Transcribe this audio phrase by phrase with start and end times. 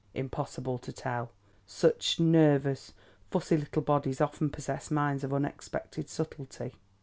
[0.15, 1.29] Impossible to tell.
[1.67, 2.93] Such nervous,
[3.29, 6.73] fussy little bodies often possess minds of unexpected subtlety.